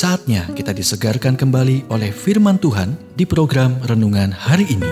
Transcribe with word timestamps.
Saatnya 0.00 0.48
kita 0.56 0.72
disegarkan 0.72 1.36
kembali 1.36 1.92
oleh 1.92 2.08
firman 2.08 2.56
Tuhan 2.56 2.96
di 3.20 3.28
program 3.28 3.76
renungan 3.84 4.32
hari 4.32 4.64
ini. 4.64 4.88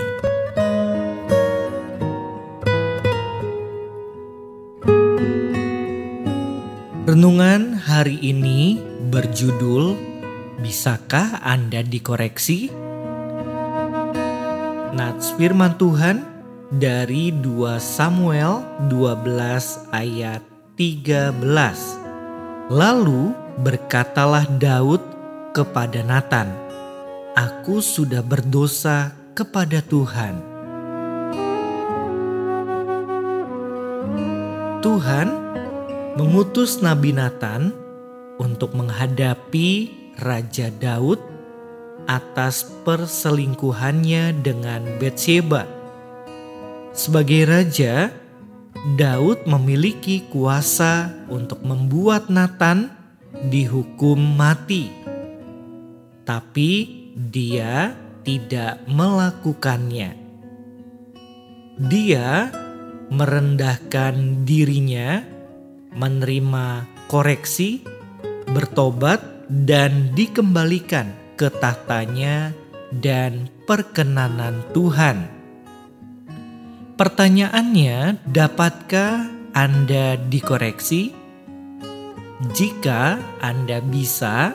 Renungan 7.08 7.80
hari 7.88 8.20
ini 8.20 8.84
berjudul 9.08 9.96
Bisakah 10.60 11.40
Anda 11.40 11.80
dikoreksi? 11.80 12.68
Nats 14.92 15.32
firman 15.40 15.72
Tuhan 15.80 16.20
dari 16.68 17.32
2 17.32 17.80
Samuel 17.80 18.60
12 18.92 19.88
ayat 19.88 20.44
13. 20.76 21.97
Lalu 22.68 23.32
Berkatalah 23.58 24.46
Daud 24.60 25.02
kepada 25.50 26.04
Nathan, 26.04 26.52
"Aku 27.34 27.82
sudah 27.82 28.22
berdosa 28.22 29.10
kepada 29.34 29.82
Tuhan." 29.82 30.38
Tuhan 34.78 35.28
mengutus 36.14 36.78
Nabi 36.78 37.16
Nathan 37.16 37.74
untuk 38.38 38.76
menghadapi 38.78 39.90
Raja 40.20 40.70
Daud 40.70 41.18
atas 42.06 42.68
perselingkuhannya 42.84 44.44
dengan 44.44 44.86
Bathsheba. 45.02 45.66
Sebagai 46.94 47.48
raja, 47.48 48.12
Daud 48.78 49.42
memiliki 49.50 50.22
kuasa 50.30 51.10
untuk 51.26 51.66
membuat 51.66 52.30
Nathan 52.30 52.94
dihukum 53.50 54.38
mati, 54.38 54.86
tapi 56.22 56.86
dia 57.18 57.98
tidak 58.22 58.78
melakukannya. 58.86 60.14
Dia 61.90 62.54
merendahkan 63.10 64.46
dirinya, 64.46 65.26
menerima 65.98 66.86
koreksi, 67.10 67.82
bertobat, 68.46 69.18
dan 69.48 70.14
dikembalikan 70.14 71.10
ke 71.34 71.50
tahtanya 71.50 72.54
dan 72.94 73.48
perkenanan 73.66 74.62
Tuhan. 74.70 75.37
Pertanyaannya, 76.98 78.26
dapatkah 78.26 79.30
Anda 79.54 80.18
dikoreksi? 80.18 81.14
Jika 82.58 83.22
Anda 83.38 83.78
bisa, 83.78 84.50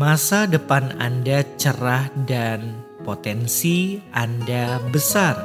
masa 0.00 0.48
depan 0.48 0.96
Anda 0.96 1.44
cerah 1.60 2.08
dan 2.24 2.80
potensi 3.04 4.00
Anda 4.16 4.80
besar. 4.88 5.36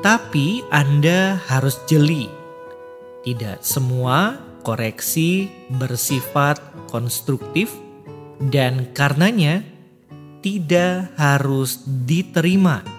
Tapi 0.00 0.64
Anda 0.72 1.36
harus 1.44 1.76
jeli. 1.84 2.32
Tidak 3.28 3.60
semua 3.60 4.40
koreksi 4.64 5.52
bersifat 5.76 6.88
konstruktif 6.88 7.76
dan 8.40 8.88
karenanya 8.96 9.60
tidak 10.40 11.12
harus 11.20 11.84
diterima. 11.84 12.97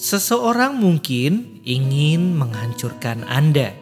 Seseorang 0.00 0.80
mungkin 0.80 1.60
ingin 1.60 2.32
menghancurkan 2.32 3.20
Anda 3.28 3.76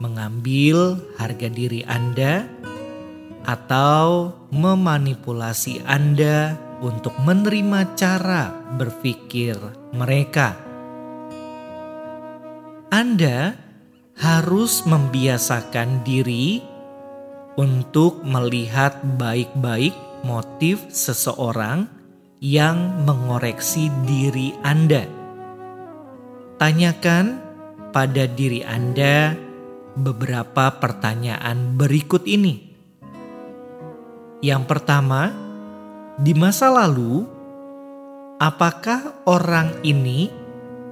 mengambil 0.00 0.96
harga 1.20 1.44
diri 1.52 1.84
Anda 1.84 2.48
atau 3.44 4.32
memanipulasi 4.48 5.84
Anda 5.84 6.56
untuk 6.80 7.12
menerima 7.20 8.00
cara 8.00 8.48
berpikir 8.80 9.60
mereka. 9.92 10.56
Anda 12.88 13.60
harus 14.16 14.88
membiasakan 14.88 16.00
diri 16.00 16.64
untuk 17.60 18.24
melihat 18.24 18.96
baik-baik 19.20 19.92
motif 20.24 20.80
seseorang 20.88 21.99
yang 22.40 23.04
mengoreksi 23.04 23.92
diri 24.08 24.56
Anda. 24.64 25.04
Tanyakan 26.56 27.36
pada 27.92 28.24
diri 28.24 28.64
Anda 28.64 29.36
beberapa 29.92 30.72
pertanyaan 30.80 31.76
berikut 31.76 32.24
ini. 32.24 32.72
Yang 34.40 34.62
pertama, 34.72 35.36
di 36.16 36.32
masa 36.32 36.72
lalu, 36.72 37.28
apakah 38.40 39.20
orang 39.28 39.76
ini 39.84 40.32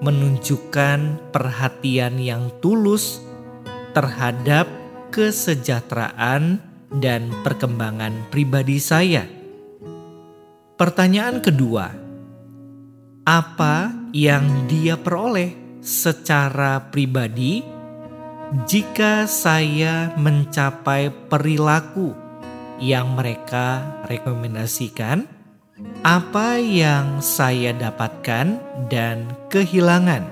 menunjukkan 0.05 1.33
perhatian 1.33 2.21
yang 2.21 2.53
tulus 2.61 3.25
terhadap 3.97 4.69
kesejahteraan 5.09 6.61
dan 7.01 7.33
perkembangan 7.41 8.29
pribadi 8.29 8.77
saya? 8.77 9.38
Pertanyaan 10.79 11.43
kedua, 11.43 11.91
apa 13.27 13.91
yang 14.15 14.71
dia 14.71 14.95
peroleh 14.95 15.83
secara 15.83 16.79
pribadi? 16.95 17.79
jika 18.65 19.29
saya 19.29 20.17
mencapai 20.17 21.13
perilaku 21.29 22.17
yang 22.81 23.13
mereka 23.13 23.85
rekomendasikan, 24.09 25.29
apa 26.01 26.57
yang 26.57 27.21
saya 27.21 27.77
dapatkan 27.77 28.57
dan 28.89 29.29
kehilangan. 29.53 30.25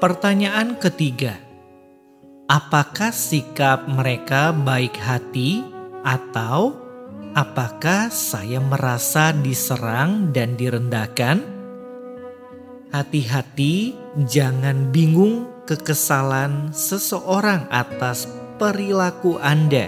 Pertanyaan 0.00 0.78
ketiga, 0.80 1.36
apakah 2.48 3.12
sikap 3.12 3.84
mereka 3.90 4.54
baik 4.54 4.96
hati 4.96 5.60
atau 6.06 6.87
apakah 7.38 8.10
saya 8.10 8.58
merasa 8.58 9.30
diserang 9.30 10.34
dan 10.34 10.58
direndahkan? 10.58 11.38
Hati-hati, 12.90 13.94
jangan 14.26 14.90
bingung 14.90 15.46
kekesalan 15.62 16.74
seseorang 16.74 17.70
atas 17.70 18.26
perilaku 18.58 19.38
Anda 19.38 19.86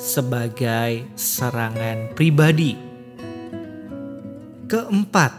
sebagai 0.00 1.04
serangan 1.20 2.16
pribadi. 2.16 2.72
Keempat, 4.64 5.32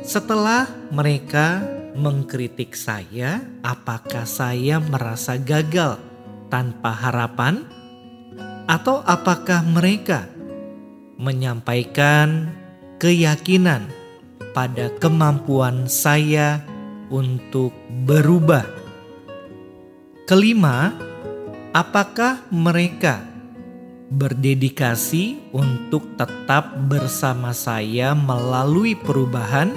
setelah 0.00 0.72
mereka 0.88 1.60
mengkritik 2.00 2.72
saya, 2.72 3.44
apakah 3.60 4.24
saya 4.24 4.80
merasa 4.80 5.36
gagal 5.36 6.00
tanpa 6.48 6.96
harapan, 6.96 7.66
atau 8.70 9.04
apakah 9.04 9.60
mereka 9.66 10.37
menyampaikan 11.18 12.54
keyakinan 13.02 13.90
pada 14.54 14.94
kemampuan 15.02 15.90
saya 15.90 16.62
untuk 17.10 17.74
berubah? 18.06 18.62
Kelima, 20.30 20.94
apakah 21.74 22.46
mereka 22.54 23.26
berdedikasi 24.08 25.50
untuk 25.50 26.14
tetap 26.14 26.78
bersama 26.86 27.50
saya 27.50 28.14
melalui 28.14 28.94
perubahan? 28.94 29.74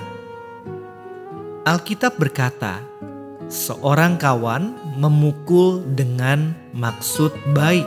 Alkitab 1.66 2.22
berkata, 2.22 2.86
seorang 3.50 4.22
kawan 4.22 4.78
memukul 4.96 5.82
dengan 5.98 6.54
maksud 6.78 7.34
baik, 7.58 7.86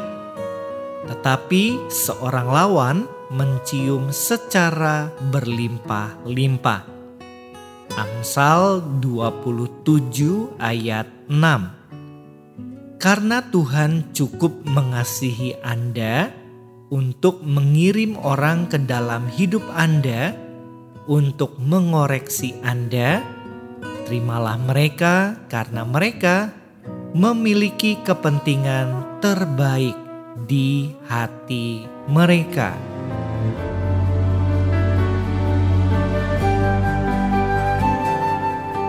tetapi 1.06 1.78
seorang 1.90 2.48
lawan 2.50 2.96
mencium 3.34 4.14
secara 4.14 5.10
berlimpah-limpah. 5.34 6.86
Amsal 7.94 8.80
27 9.02 10.56
ayat 10.62 11.06
6 11.26 11.84
karena 13.04 13.44
Tuhan 13.44 14.16
cukup 14.16 14.64
mengasihi 14.64 15.60
Anda 15.60 16.32
untuk 16.88 17.44
mengirim 17.44 18.16
orang 18.16 18.64
ke 18.64 18.80
dalam 18.80 19.28
hidup 19.28 19.60
Anda 19.76 20.32
untuk 21.04 21.60
mengoreksi 21.60 22.56
Anda. 22.64 23.20
Terimalah 24.08 24.56
mereka 24.56 25.36
karena 25.52 25.84
mereka 25.84 26.48
memiliki 27.12 28.00
kepentingan 28.00 29.20
terbaik 29.20 30.00
di 30.48 30.96
hati 31.04 31.84
mereka. 32.08 32.93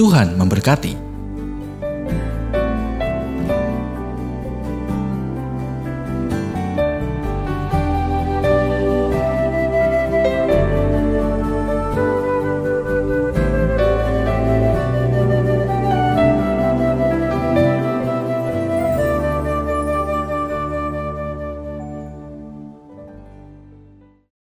Tuhan 0.00 0.32
memberkati. 0.32 1.09